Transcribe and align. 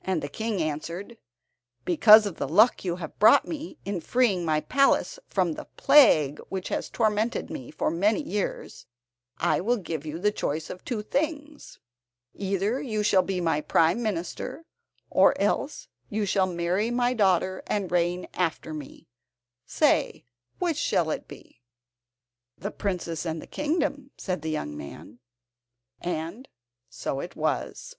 And 0.00 0.22
the 0.24 0.28
King 0.28 0.60
answered: 0.60 1.18
"Because 1.84 2.26
of 2.26 2.34
the 2.34 2.48
luck 2.48 2.84
you 2.84 2.96
have 2.96 3.20
brought 3.20 3.46
me, 3.46 3.78
in 3.84 4.00
freeing 4.00 4.44
my 4.44 4.60
palace 4.60 5.20
from 5.28 5.52
the 5.52 5.66
plague 5.76 6.40
which 6.48 6.66
has 6.70 6.90
tormented 6.90 7.48
me 7.48 7.70
for 7.70 7.88
many 7.88 8.20
years, 8.20 8.86
I 9.38 9.60
will 9.60 9.76
give 9.76 10.04
you 10.04 10.18
the 10.18 10.32
choice 10.32 10.68
of 10.68 10.84
two 10.84 11.00
things. 11.00 11.78
Either 12.34 12.82
you 12.82 13.04
shall 13.04 13.22
be 13.22 13.40
my 13.40 13.60
Prime 13.60 14.02
Minister, 14.02 14.64
or 15.10 15.40
else 15.40 15.86
you 16.10 16.26
shall 16.26 16.48
marry 16.52 16.90
my 16.90 17.14
daughter 17.14 17.62
and 17.68 17.88
reign 17.92 18.26
after 18.34 18.74
me. 18.74 19.06
Say, 19.64 20.24
which 20.58 20.76
shall 20.76 21.08
it 21.10 21.28
be?" 21.28 21.60
"The 22.58 22.72
princess 22.72 23.24
and 23.24 23.40
the 23.40 23.46
kingdom," 23.46 24.10
said 24.18 24.42
the 24.42 24.50
young 24.50 24.76
man. 24.76 25.20
And 26.00 26.48
so 26.90 27.20
it 27.20 27.36
was. 27.36 27.94